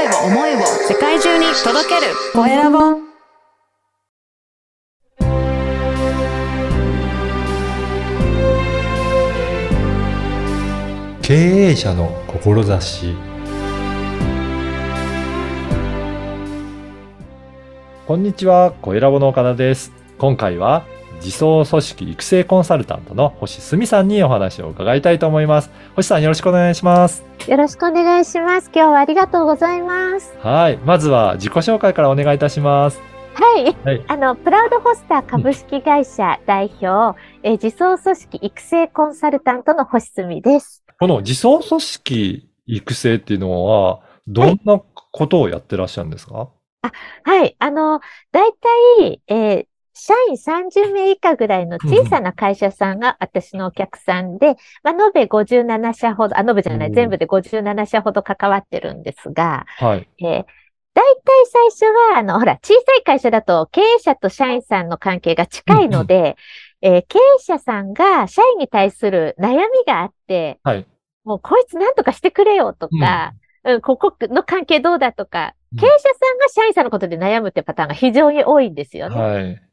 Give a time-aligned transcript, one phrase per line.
[0.00, 2.14] 声を思いを世界中に届ける。
[2.32, 2.78] コエラボ。
[11.20, 13.14] 経営者の志。
[18.06, 19.92] こんにちは、コエラボの岡田です。
[20.16, 20.84] 今回は、
[21.20, 25.70] 自走組織育成コンサルタントの星澄さんにお話を伺いたいと思います。
[25.94, 27.24] 星さんよろしくお願いします。
[27.46, 28.70] よろしくお願いします。
[28.74, 30.34] 今日はありがとうございます。
[30.38, 30.78] はい。
[30.78, 33.00] まずは自己紹介からお願いいたします。
[33.34, 33.76] はい。
[33.84, 34.04] はい。
[34.08, 40.82] あの、プラウドホスター株式会社代表、えー自走組織育成コンサルタントの星澄です。
[40.98, 44.80] この自走組織育成っていうのは、どんな
[45.12, 46.48] ことをやってらっしゃるんですか、
[47.24, 47.56] はい。
[47.58, 48.00] あの、
[48.32, 48.52] 大
[48.98, 49.69] 体、えー
[50.00, 60.08] 社員30名以下ぐらいの小さな会社さんが私のお客さんで、まあ、延べ57社ほど、あ、延べじゃない、全部で57社ほど関わってるんですが、はい。
[60.18, 60.44] えー
[60.92, 66.36] 大体最初は、あの、ほら、小さい会社だと経営者と社員さんの関係が近いので、
[66.82, 70.86] えー経営者さんが社員に対する悩みがあって、はい。
[71.22, 79.14] もうこいつなんとかしてくれよとか、うん、ここの関係どうだとか、うん経営者さんが社員さんのことで悩むってパターンが非常に多いんですよね。
[79.14, 79.69] はい。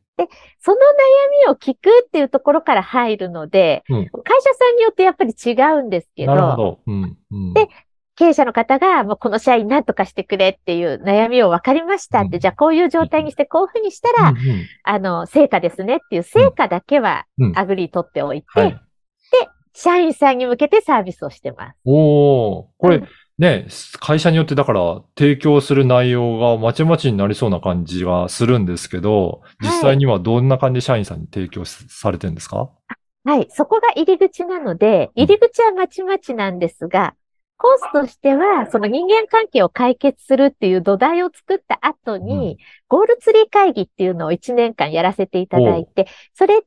[0.59, 6.79] その悩みを聞くっていうところから入るので、うん会社さんによってやっぱり違うんですけなるほど。
[6.87, 7.17] うん。
[7.31, 7.53] うん。
[7.53, 7.69] で
[8.15, 18.81] 経営者の方が、もうこの社員なんとかしてくれっていう悩みを分かりましたって、うんじゃあこういう状態にしてこういうふうにしたら、うんうんあの、成果ですねっていう成果だけはうん agree 取っておいて、はい。
[19.79, 21.77] 社員さんに向けてサービスをしてます。
[21.85, 23.07] おー、これうん
[23.37, 23.67] ね、
[23.99, 32.69] 会社によってだから提供する内容がまちまちになりそうな感じがするんですけど、実際にはどんな感じで社員さんに提供されてるんですか？
[33.23, 33.47] はい。
[33.51, 35.23] そこが入り口なので、うん。
[35.23, 37.13] 入り口はまちまちなんですが、
[37.57, 46.65] コースとしては、その人間関係を解決するっていう土台を作った後に、ゴールツリー会議っていうのを1年間やらせていただいて、それで、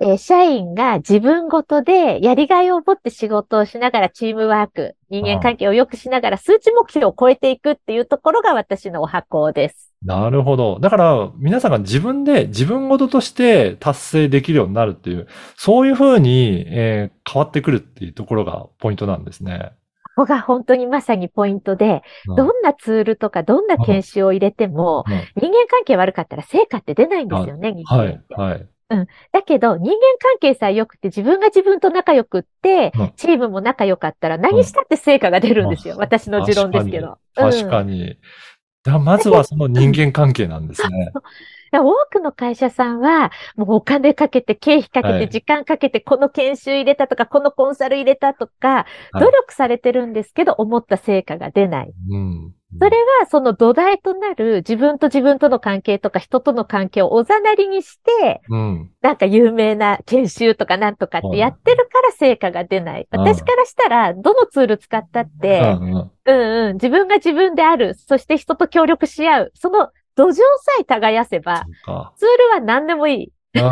[0.00, 9.92] えー社員が自分ごとでやりがいを持って仕事をしながらチームワーク、人間関係を良くしながら数値目標を超えていくっていうところが私のお箱です。
[10.04, 10.78] なるほど。
[10.78, 15.26] だから、皆さんが自分で自分ごととして達成できるようになるっていう、
[15.56, 19.72] そういうふうに、えー変わってくるっていうところがポイントなんですね。
[20.18, 22.34] ここが本当にまさにポイントで、うん。
[22.34, 25.12] どんなツールとかどんな研修を入れても、うん。
[25.40, 28.20] 人間関係悪かったら成果って出ないんですよね、人間はい。
[28.30, 28.66] はい。
[29.30, 35.94] だけど、人間関係さえ良くて、自分が自分と仲良くってうん、チームも仲良かったら、何したって成果が出るんですよ。
[35.94, 36.00] うん。
[36.00, 37.18] 私の持論ですけど。
[37.36, 38.16] 確うんかに。
[38.82, 41.12] だまずはその人間関係なんですね。
[41.72, 45.28] 多くの会社さんは、もうお金かけて、経費かけて、はい。
[45.28, 48.86] 時間かけて、この研修入れたとか、このコンサル入れたとか、は
[49.16, 49.20] い。
[49.20, 51.92] 努力されてるんですけど、思った成果が出ない。
[52.10, 52.54] うん。
[52.80, 58.90] それは、その土台となる自分と自分との関係とか人との関係をおざなりにして、うん。
[59.00, 63.08] なんか有名な研修とかなんとかってやってるから成果が出ない。
[63.10, 63.20] うん。
[63.20, 70.42] 私からしたら、どのツール使ったって、うんうん、自分が自分である、そして人と協力し合う、その土壌さ
[70.80, 71.64] え耕せば。
[72.16, 73.32] ツールは何でもいい。
[73.54, 73.60] うん。
[73.60, 73.64] い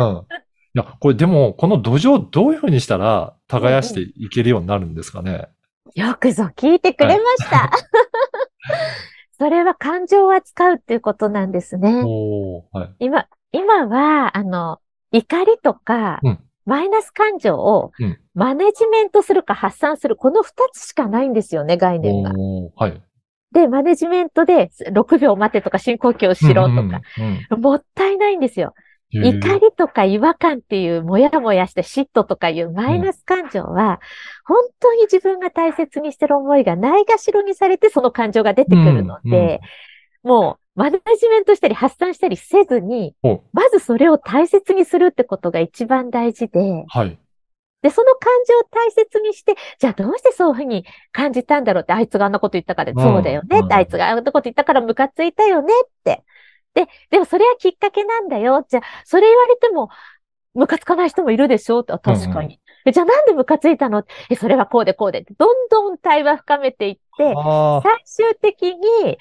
[0.73, 5.49] や、これでも、この土壌どういうふうにしたら耕していけるようになるんですかね？
[5.93, 7.69] よくぞ聞いてくれました。
[9.37, 12.01] それは感情を扱うっていうことなんですね。
[12.71, 12.95] はい。
[12.99, 14.79] 今、今は、あの、
[15.11, 22.31] 怒りとか、うんマイナス感情をうんマネジメントするか発散する、この二つしかないんですよね、概念が。
[22.75, 23.01] はい。
[23.51, 28.73] で、マネジメントで6秒待てとか深呼吸をしろとか、うんうんもったいないんですよ。
[29.11, 34.01] 怒りとか違和感っていう、もやもやした嫉妬とかいうマイナス感情は、
[34.45, 39.47] 本当に自分が大切にしてる思いがないがしろにされて、その感情が出てくるのうんうん。
[39.47, 39.61] で、
[40.23, 47.17] もう、マネジメントしたり発散したりせずにお、まずそれを大切にするってことが一番大事で、はい。
[47.81, 56.23] で、その感情を大切にして、じゃあどうしてそういうふうに感じたんだろうって、あいつがあんなこと言ったから、うんそうだよねって、うんあいつがあんなこと言ったからムカついたよねって。
[56.73, 58.65] で、でもそれはきっかけなんだよ。
[58.67, 59.89] じゃあ、それ言われても、
[60.53, 62.59] ムカつかない人もいるでしょって、あ確かに。
[62.85, 64.03] えじゃあなんでムカついたの？
[64.29, 69.17] え、それはこうでこうでって、どんどん対話深めていって、最終的に、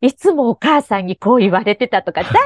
[0.00, 2.38] いつもお母さんにこう言われてたとか、 大体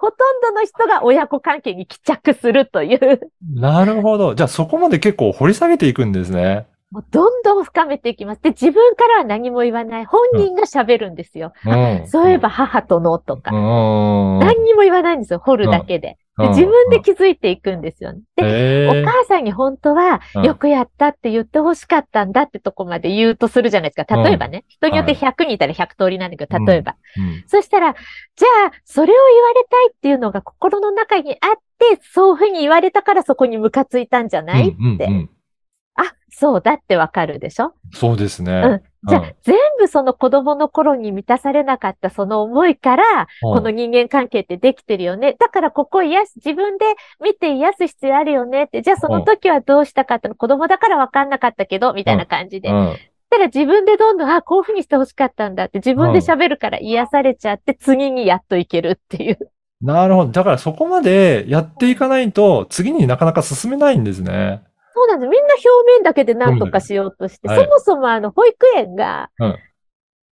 [0.00, 4.34] ほとんどの人が親子関係に帰着するという、なるほど。
[4.34, 6.66] じゃあそこまで結構掘り下げていくんですね。
[6.90, 8.42] もうどんどん深めていきます。
[8.42, 10.06] で、自分からは何も言わない。
[10.06, 11.52] 本人が喋るんですよ。
[11.66, 12.08] うん。
[12.08, 13.54] そういえば母とのとか。
[13.54, 14.38] うん。
[14.38, 15.38] 何にも言わないんですよ。
[15.38, 16.16] 掘るだけで。
[16.38, 16.48] うん。
[16.50, 18.20] 自分で気づいていくんですよね。
[18.36, 24.16] で、お母さんに本当はうん、よくやったって言って欲しかったんだってとこまで言うとするじゃないですか。
[24.22, 26.96] 例えばね、人によって100人いたら100通りなんだけど、例えば。
[27.16, 27.44] うん。
[27.46, 27.94] そしたら、
[28.36, 31.38] じゃあ、それを言われたいっていうのが心の中にあっ
[31.78, 34.76] て、そういうふうに言われたからそこにムカついたんじゃないって。
[34.78, 35.30] うんうんうん。
[35.96, 37.74] あ、そうだってわかるでしょ？
[37.92, 38.52] そうですね。
[38.52, 45.36] うんじゃあ、うん全部その子供の頃に満たされなかったその思いから、この人間関係ってできてるよね。
[45.38, 46.84] だからここ癒す、自分で
[47.22, 48.82] 見て癒す必要あるよねって。
[48.82, 52.70] じゃあその時はどうしたかっての子供だから分かんなかったけど、みたいな感じで。
[52.70, 52.96] うん
[53.30, 59.38] たら自分でどんどん、あ、こういうふうにして欲しかったんだって自分で喋るから癒されちゃって、次にやっといけるっていう。
[59.80, 60.32] なるほど。
[60.32, 64.62] だからそこまでやっていかないと、次になかなか進めないんですね。
[64.98, 65.28] そうなんです。
[65.28, 69.58] みんな表面だけで何とかしようとして、はいそもそもあの、保育園がうん、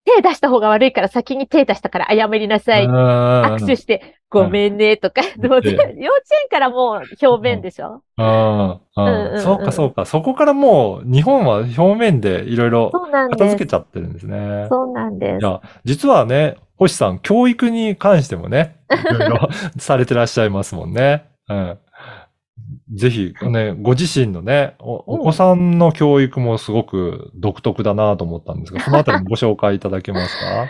[0.06, 2.86] 手出した方が悪いから先に手出したから謝りなさい。
[2.88, 8.02] 握手して、ごめんねとか、うん幼稚園からもう表面でしょ？
[8.18, 10.06] ああ、うんうんうんそうかそうか。
[10.06, 13.48] そこからもう日本は表面でいろいろ片。
[13.50, 14.68] 付けちゃってるんですね。
[14.70, 15.44] そうなんですい。
[15.46, 21.26] や、実はね、星さん、教育に関してもね、いろいろ されてらっしゃいますもんね。
[21.48, 21.78] うん。
[22.94, 30.62] ぜひ、ね、ご自身のね、お、お子さんの教育もすごく独特だなと思ったんですが、 そのあたりもご紹介いただけますか？
[30.64, 30.70] あ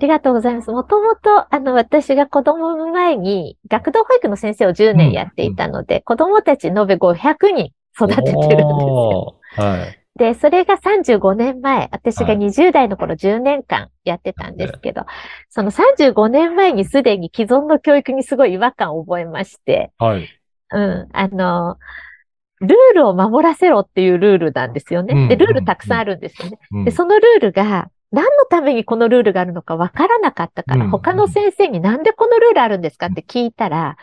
[0.00, 0.70] りがとうございます。
[0.70, 9.38] もともと、あの、私が子供を産む前に、学童保育の先生を10年やっていたので、子供たち延べ500人育ててるんですよ。
[9.56, 9.98] はい。
[10.18, 15.04] で、それが35年前、私がはい20代の頃10年間やってたんですけど、
[15.50, 20.26] その35年前にすでに既存の教育にすごい違和感を覚えまして、はい。
[20.72, 21.78] うん、あの、
[22.60, 25.28] ルールを守らせろっていうルールなんですようんね。
[25.28, 26.58] で、ルーうんルたくさんあるんですよね。
[26.72, 33.96] うんで、そのルールが、何のためにこのルールがあるのかわからなかったから、うん他の先生になんでこのルールあるんですかって聞いたら、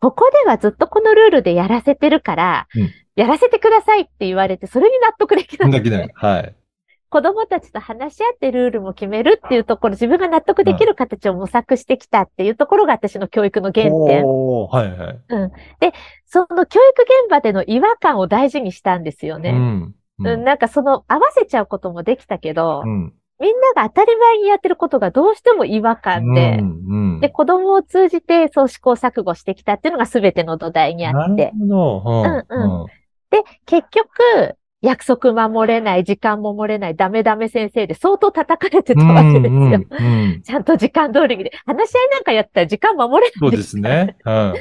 [0.00, 6.10] ここではずっとこのルールでやらせてるから、うんやらせてくださいって言われて、それに納得できなくてできない。
[6.14, 6.54] はい。
[7.10, 14.24] 子供たちと話し合ってルールも決めるっていうところ、自分が納得できる形を模索してきたっていうところが私の教育の原点。
[14.24, 15.92] はいはい。
[16.24, 19.50] その教育現場での違和感を大事にしたんですよね。
[19.50, 19.94] うん。
[20.22, 23.12] うん、なんかその合わせちゃうこともできたけど、うん。
[23.40, 32.02] みんなが当たり前にやってることがどうしても違和感で、うんうんで、子供を通じてそう試行錯誤してきたっていうのが全ての土台にあなるって、ほど。
[32.04, 32.86] うんうん
[33.30, 39.60] で、結局、約束守れない、時間も守れない、ダメダメ先生で相当叩かれてたわけですよ。
[39.60, 41.50] うんうんうんちゃんと時間通りに。
[41.66, 44.16] 話し合いなんかやったら時間守れそうでないですすからね。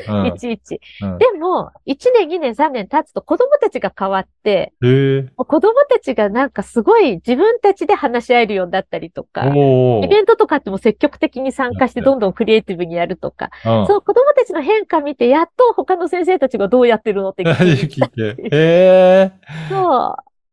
[0.07, 0.79] うんうんいちいち。
[1.01, 4.73] うんでも、1年、2年、3年経つと子供たちが変わって。
[4.81, 18.41] 子供たちがなんかすごい自分たちで話し合えるようになったりとか、イベントとかっても積極的に参加してどんどんクリエイティブにやるとか、うんそう、子供たちの変化見て、やっと他の先生たちがどうやってるのって聞いて。
[18.51, 19.31] へえ。
[19.69, 20.08] そう。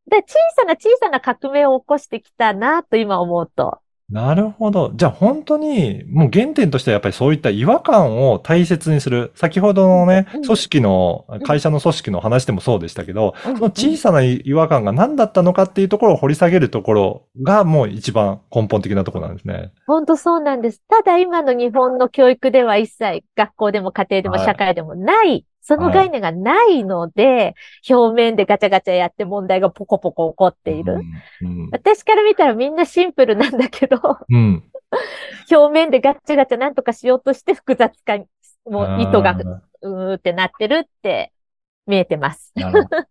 [0.08, 3.80] で、小さな小さな革命を起こしてきたなと今思うと。
[4.08, 4.92] なるほど。
[4.94, 9.32] じゃあ本当に、もう原点としてはやっぱりそういった違和感を大切にする。
[9.34, 19.72] 先ほどのねうん、組織の、会社の組織の話でもそうでしたけど、うんその小さな違和感が何だったのかっていうところを掘り下げるところがもう一番根本的なところなんですね。
[19.88, 20.82] 本当そうなんです。
[20.88, 27.56] ただ今の日本の教育では一切学校でも家庭でもはい社会でもない、その概念がないので、
[27.90, 31.00] 表面でガチャガチャやって問題がポコポコ起こっている。
[31.42, 31.68] うん。
[31.72, 33.98] 私から見たらみんなシンプルなんだけど、
[34.30, 34.62] うん。
[35.50, 38.26] 表面でガチャガチャなんとかしようとして複雑化に、
[38.64, 39.36] もう意図が
[39.82, 41.32] うーってなってるって
[41.84, 42.52] 見えてます。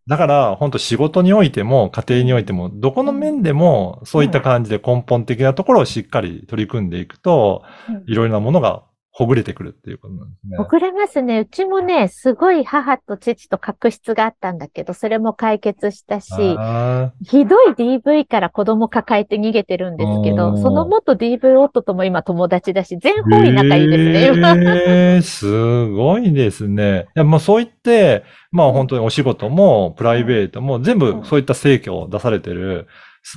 [0.08, 7.64] だから、本当仕事においても、家庭においても、どこの面でも、そういった感じで根本的なところをしっかり取り組んでいくと、
[8.08, 8.84] いろいろなものが
[9.18, 10.58] ほぐれてくるっていうことなんですね。
[10.58, 11.40] 遅れますね。
[11.40, 24.50] うちもね、すごい母と父と確執があったんだけど、それも解決したし、あひどい DV から子供抱えて逃げてるんですけおど、ーその元 DV 夫とも今友達だし、全ー方位仲いいですね、今。
[24.52, 27.08] えー、すごいですね。
[27.16, 32.88] いや、もうそう言って、まあ本当にお仕事もプライベートも全部そういった成果を出されてる、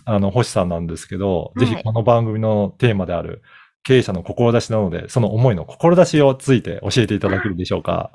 [0.07, 3.43] あの、星さんなんですけど、はいぜひこの番組のテーマである
[3.85, 8.13] 経営者の志なので、その思いの志をついて教えていただけるでしょうか？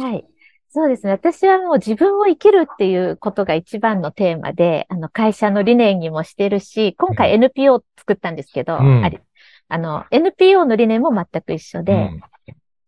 [0.00, 0.24] はい。
[0.72, 1.12] そうですね。
[1.12, 9.18] 私はもう自分を生きるっていうことが一番のテーマで、あの、会社の理念にもしてるし、今回 NPO を作ったんですけど、うんあり
[9.68, 12.20] あの、NPO の理念も全く一緒で、うん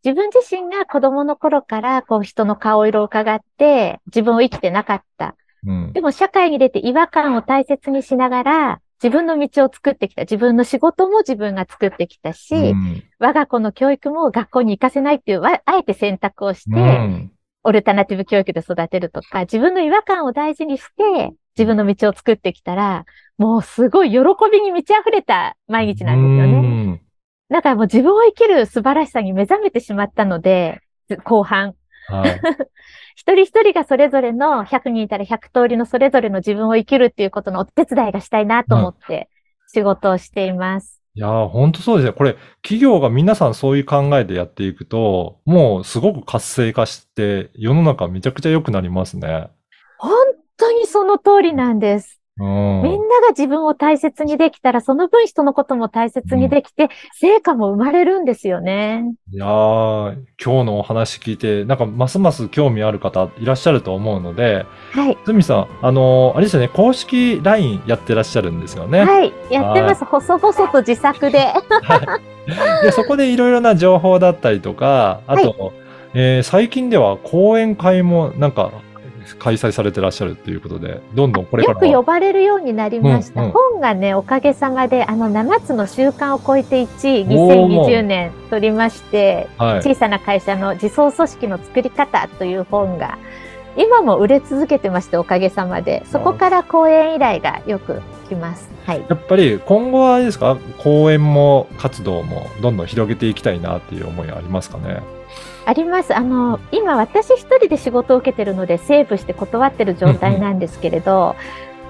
[0.04, 5.36] 自分自身が子供の頃からこう人の顔色を伺って自分を生きてなかった。
[5.64, 10.22] うんでも社会に出て違和感を大切にしながら自分の道を作ってきた。
[10.22, 17.32] 自分の仕事も自分が作ってきたし、うん我が子の教育も学校に行かせないっていう、わあえて選択をして、うん
[17.64, 23.04] オルタナティブ教育で育てるとか、自分の違和感を大事にして、自分の道を作ってきたら、
[23.38, 24.18] もうすごい喜
[24.50, 26.68] びに満ち溢れた毎日なんですよね。
[26.68, 27.00] うん
[27.50, 30.80] だからもう自分を生きる素晴らしさに目覚めてしまったので、
[31.24, 31.74] 後半。
[32.08, 32.40] はい。
[33.14, 39.28] 一人一人がそれぞれの100人いたら100通りのそれぞれの自分を生きるっていうことのお手伝いがしたいなと思って
[39.68, 41.02] 仕事をしています。
[41.14, 42.12] いやー、ほんとそうですね。
[42.14, 49.50] これ、企業が皆さんそういう考えでやっていくと、もうすごく活性化して、世の中めちゃくちゃ良くなりますね。
[49.98, 50.14] 本
[50.56, 52.21] 当にその通りなんです。
[52.42, 52.82] うん。
[52.82, 59.04] みんなが自分を大切にできたら、その分人のことも大切にできて、成果も生まれるんですよね。
[59.32, 65.16] いやー、今日のお話聞いて、なんかますます興味ある方いらっしゃると思うので、はい。
[65.24, 69.04] ズミさん、あのーあれですよね、公式 LINE やってらっしゃるんですよね。
[69.04, 69.32] はい。
[69.48, 70.04] やってます。
[70.04, 71.46] 細々と自作で。
[72.82, 75.72] で、そこでいろいろな情報だったりとか、あと、
[76.14, 78.72] えー最近では講演会もなんか
[79.38, 83.40] 開催されてらっしゃるということで、どんどんこれからよく呼ばれるようになりました。
[83.40, 89.82] うんうん本がね、おかげさまで、あの、7つの習慣を超えて1位、おー2020年取りまして、はい。
[89.82, 93.18] 小さな会社の自走組織の作り方という本が、
[93.76, 96.04] 今も売れ続けてまして、おかげさまで。
[96.06, 98.70] そこから講演依頼がよく来ます。
[98.86, 99.04] はい。
[99.08, 105.00] やっぱり今後はあれですか、講演も活動もどんどん広げていきたいなっていう思いはありますかね？
[105.64, 106.16] あります。
[106.16, 111.36] あの、今私一人で仕事を受けてるのでセーブして断ってる状態なんですけれど、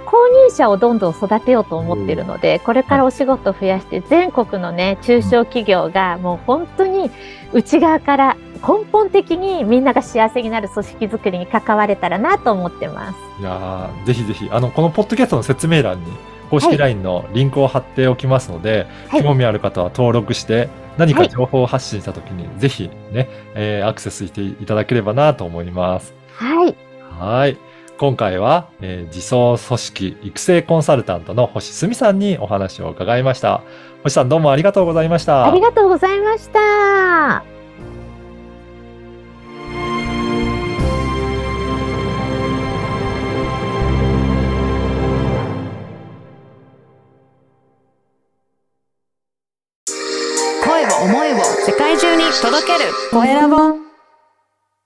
[0.07, 7.11] 購入者をどんどん育てようと思ってるので、これからお仕事を増やして、全国のね、中小企業がもう本当に
[7.55, 13.19] 内側から根本的にみんなが幸せになる組織づくりに関われたらなと思ってます。
[13.41, 16.13] いやーぜひぜひ、あの、このポッドキャストの説明欄に
[16.53, 20.69] 公式はい LINE のリンクを貼っておきますので、はい興味ある方は登録して、
[20.99, 26.15] 何かはい情報を発信したときに、ぜひね、えーアクセスしていただければなと思います。
[26.35, 26.77] はい。
[27.19, 27.57] はい。
[27.97, 33.63] 今回は、えー自走組織育成コンサルタントの星澄さんにお話を伺いました。
[34.03, 35.47] 星さんどうもありがとうございました。
[35.47, 37.52] ありがとうございました。
[52.41, 52.93] 届ける。
[53.11, 53.92] コエラボ。